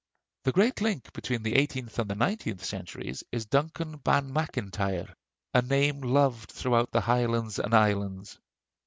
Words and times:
The 0.45 0.51
great 0.51 0.81
link 0.81 1.13
between 1.13 1.43
the 1.43 1.53
eighteenth 1.53 1.99
and 1.99 2.09
the 2.09 2.15
nineteenth 2.15 2.65
centuries 2.65 3.23
is 3.31 3.45
Duncan 3.45 3.97
Ban 3.97 4.33
Macintyre, 4.33 5.13
"a 5.53 5.61
name 5.61 6.01
loved 6.01 6.49
throughout 6.49 6.89
the 6.91 7.01
Highlands 7.01 7.59
and 7.59 7.71
Islands." 7.75 8.39